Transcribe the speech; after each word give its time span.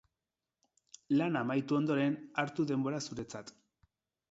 Lana 1.19 1.43
amaitu 1.45 1.77
ondoren, 1.81 2.17
hartu 2.45 2.67
denbora 2.73 3.05
zuretzat. 3.11 3.57